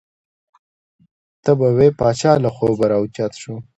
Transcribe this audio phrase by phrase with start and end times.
[1.43, 3.55] تا به وې پاچا له خوبه را او چت شو.